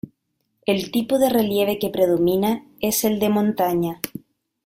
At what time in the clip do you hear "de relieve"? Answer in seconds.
1.19-1.77